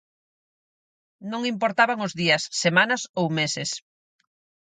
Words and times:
Non 1.31 1.41
importaban 1.53 1.99
os 2.05 2.13
días, 2.21 2.41
semanas 2.63 3.01
ou 3.19 3.25
meses. 3.39 3.69